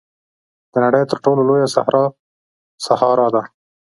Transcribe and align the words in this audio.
د 0.71 0.73
نړۍ 0.83 1.03
تر 1.11 1.17
ټولو 1.23 1.41
لویه 1.49 1.67
صحرا 1.75 2.03
سهارا 2.85 3.27
ده. 3.35 3.43